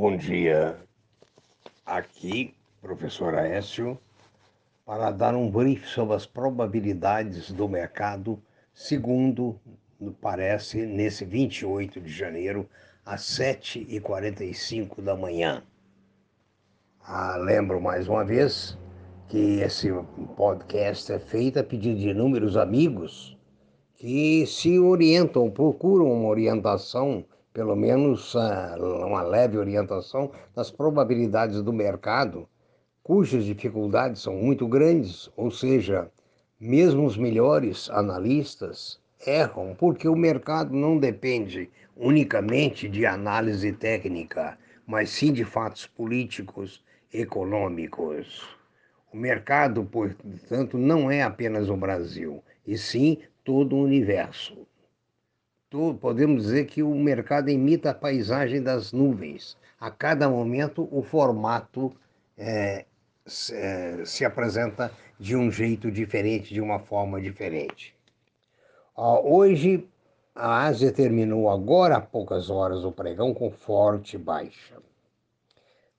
Bom 0.00 0.16
dia. 0.16 0.78
Aqui, 1.84 2.54
professor 2.80 3.34
Aécio, 3.34 3.98
para 4.86 5.10
dar 5.10 5.34
um 5.34 5.50
brief 5.50 5.86
sobre 5.88 6.16
as 6.16 6.24
probabilidades 6.24 7.52
do 7.52 7.68
mercado, 7.68 8.42
segundo 8.72 9.60
parece, 10.22 10.86
nesse 10.86 11.26
28 11.26 12.00
de 12.00 12.10
janeiro, 12.10 12.66
às 13.04 13.20
7h45 13.20 15.02
da 15.02 15.14
manhã. 15.14 15.62
Ah, 17.02 17.36
lembro 17.36 17.78
mais 17.78 18.08
uma 18.08 18.24
vez 18.24 18.78
que 19.28 19.60
esse 19.60 19.92
podcast 20.34 21.12
é 21.12 21.18
feito 21.18 21.58
a 21.58 21.62
pedido 21.62 22.00
de 22.00 22.08
inúmeros 22.08 22.56
amigos 22.56 23.36
que 23.96 24.46
se 24.46 24.78
orientam, 24.78 25.50
procuram 25.50 26.10
uma 26.10 26.30
orientação 26.30 27.22
pelo 27.52 27.74
menos 27.74 28.36
ah, 28.36 28.76
uma 28.78 29.22
leve 29.22 29.58
orientação 29.58 30.30
das 30.54 30.70
probabilidades 30.70 31.62
do 31.62 31.72
mercado, 31.72 32.48
cujas 33.02 33.44
dificuldades 33.44 34.22
são 34.22 34.34
muito 34.34 34.68
grandes, 34.68 35.30
ou 35.36 35.50
seja, 35.50 36.10
mesmo 36.60 37.04
os 37.04 37.16
melhores 37.16 37.90
analistas 37.90 39.00
erram, 39.26 39.74
porque 39.76 40.08
o 40.08 40.16
mercado 40.16 40.72
não 40.74 40.96
depende 40.96 41.68
unicamente 41.96 42.88
de 42.88 43.04
análise 43.04 43.72
técnica, 43.72 44.56
mas 44.86 45.10
sim 45.10 45.32
de 45.32 45.44
fatos 45.44 45.86
políticos, 45.86 46.84
econômicos. 47.12 48.48
O 49.12 49.16
mercado, 49.16 49.84
portanto, 49.84 50.78
não 50.78 51.10
é 51.10 51.22
apenas 51.22 51.68
o 51.68 51.76
Brasil, 51.76 52.42
e 52.64 52.78
sim 52.78 53.18
todo 53.44 53.74
o 53.74 53.82
universo 53.82 54.69
podemos 56.00 56.42
dizer 56.42 56.66
que 56.66 56.82
o 56.82 56.94
mercado 56.94 57.48
imita 57.48 57.90
a 57.90 57.94
paisagem 57.94 58.62
das 58.62 58.92
nuvens. 58.92 59.56
A 59.78 59.90
cada 59.90 60.28
momento, 60.28 60.88
o 60.90 61.02
formato 61.02 61.92
é, 62.36 62.84
se, 63.24 63.54
é, 63.54 64.04
se 64.04 64.24
apresenta 64.24 64.90
de 65.18 65.36
um 65.36 65.50
jeito 65.50 65.90
diferente, 65.90 66.52
de 66.52 66.60
uma 66.60 66.80
forma 66.80 67.20
diferente. 67.20 67.94
hoje, 68.96 69.88
a 70.34 70.64
Ásia 70.64 70.92
terminou 70.92 71.48
agora 71.48 71.96
há 71.96 72.00
poucas 72.00 72.50
horas 72.50 72.84
o 72.84 72.92
pregão 72.92 73.32
com 73.32 73.50
forte 73.50 74.18
baixa. 74.18 74.76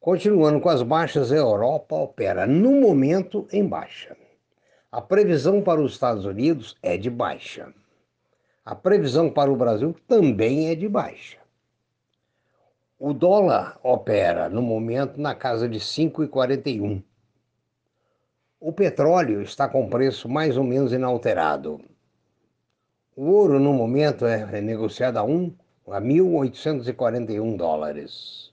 Continuando 0.00 0.60
com 0.60 0.68
as 0.68 0.82
baixas, 0.82 1.30
a 1.30 1.36
Europa 1.36 1.94
opera 1.94 2.46
no 2.46 2.80
momento 2.80 3.46
em 3.52 3.66
baixa. 3.66 4.16
A 4.90 5.00
previsão 5.00 5.62
para 5.62 5.80
os 5.80 5.92
Estados 5.92 6.24
Unidos 6.24 6.76
é 6.82 6.96
de 6.96 7.10
baixa. 7.10 7.72
A 8.70 8.74
previsão 8.76 9.28
para 9.28 9.50
o 9.50 9.56
Brasil 9.56 9.92
também 10.06 10.68
é 10.68 10.76
de 10.76 10.88
baixa. 10.88 11.38
O 13.00 13.12
dólar 13.12 13.80
opera 13.82 14.48
no 14.48 14.62
momento 14.62 15.20
na 15.20 15.34
casa 15.34 15.68
de 15.68 15.80
5,41. 15.80 17.02
O 18.60 18.72
petróleo 18.72 19.42
está 19.42 19.68
com 19.68 19.90
preço 19.90 20.28
mais 20.28 20.56
ou 20.56 20.62
menos 20.62 20.92
inalterado. 20.92 21.80
O 23.16 23.24
ouro 23.24 23.58
no 23.58 23.72
momento 23.72 24.24
é 24.24 24.60
negociado 24.60 25.16
a 25.16 25.24
1 25.24 25.52
a 25.88 26.00
1.841 26.00 27.56
dólares. 27.56 28.52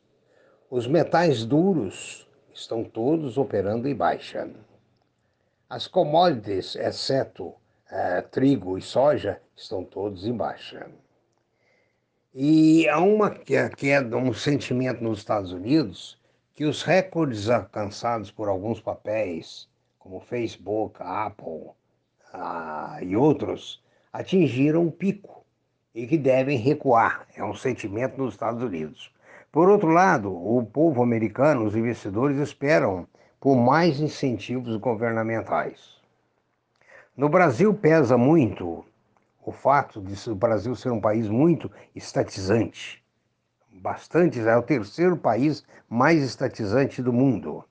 Os 0.67 0.88
metais 0.88 1.45
duros 1.45 2.27
estão 2.51 2.83
todos 2.83 3.38
operando 3.38 3.88
em 3.88 3.93
baixa. 3.93 4.49
As 5.69 5.85
commodities, 5.85 6.75
exceto 6.75 7.53
é, 7.91 8.21
trigo 8.21 8.77
e 8.77 8.81
soja 8.81 9.41
estão 9.55 9.83
todos 9.83 10.25
em 10.25 10.33
baixa. 10.33 10.88
E 12.33 12.88
há 12.89 12.99
uma 12.99 13.31
queda, 13.31 14.16
um 14.17 14.33
sentimento 14.33 15.03
nos 15.03 15.19
Estados 15.19 15.52
Unidos 15.52 16.19
que 16.53 16.66
os 16.66 16.83
recordes 16.83 17.49
alcançados 17.49 18.31
por 18.31 18.49
alguns 18.49 18.81
papéis, 18.81 19.69
como 19.99 20.19
Facebook, 20.19 20.97
Apple 20.99 21.69
ah, 22.33 22.97
e 23.02 23.16
outros, 23.16 23.84
atingiram 24.12 24.81
um 24.81 24.91
pico 24.91 25.45
e 25.94 26.07
que 26.07 26.17
devem 26.17 26.57
recuar. 26.57 27.28
É 27.35 27.44
um 27.44 27.56
sentimento 27.56 28.17
nos 28.17 28.33
Estados 28.33 28.63
Unidos. 28.63 29.12
Por 29.51 29.69
outro 29.69 29.89
lado, 29.89 30.31
o 30.31 30.66
povo 30.66 31.01
americano, 31.01 31.63
os 31.63 31.75
investidores 31.75 32.38
esperam 32.38 33.07
por 33.39 33.56
mais 33.56 34.00
incentivos 34.00 34.75
governamentais. 34.78 35.97
No 37.17 37.29
Brasil 37.29 37.73
pesa 37.73 38.16
muito 38.16 38.85
o 39.44 39.51
fato 39.51 40.00
de 40.00 40.29
o 40.29 40.35
Brasil 40.35 40.75
ser 40.75 40.91
um 40.91 41.01
país 41.01 41.28
muito 41.28 41.72
estatizante. 41.95 43.03
Bastante, 43.72 44.39
é 44.39 44.55
o 44.55 44.61
terceiro 44.61 45.17
país 45.17 45.66
mais 45.89 46.22
estatizante 46.22 47.01
do 47.01 47.11
mundo. 47.11 47.63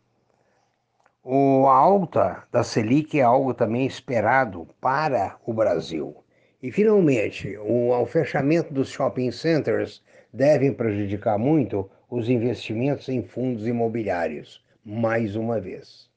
O, 1.23 1.69
a 1.69 1.77
alta 1.77 2.43
da 2.51 2.65
Selic 2.65 3.21
é 3.21 3.23
algo 3.23 3.55
também 3.55 3.87
esperado 3.87 4.67
para 4.81 5.37
o 5.47 5.55
Brasil. 5.55 6.17
E, 6.61 6.73
finalmente, 6.73 7.57
o, 7.59 7.91
o 7.91 8.05
fechamento 8.05 8.75
dos 8.75 8.89
shopping 8.89 9.31
centers 9.31 10.03
devem 10.33 10.73
prejudicar 10.73 11.39
muito 11.39 11.89
os 12.11 12.29
investimentos 12.29 13.09
em 13.09 13.23
fundos 13.23 13.65
imobiliários, 13.65 14.61
mais 14.85 15.37
uma 15.37 15.61
vez. 15.61 16.11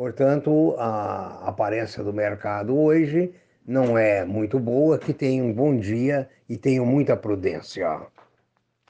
Portanto, 0.00 0.74
a 0.78 1.46
aparência 1.46 2.02
do 2.02 2.10
mercado 2.10 2.74
hoje 2.74 3.34
não 3.66 3.98
é 3.98 4.24
muito 4.24 4.58
boa. 4.58 4.98
Que 4.98 5.12
tenham 5.12 5.48
um 5.48 5.52
bom 5.52 5.76
dia 5.76 6.26
e 6.48 6.56
tenham 6.56 6.86
muita 6.86 7.14
prudência. 7.18 8.00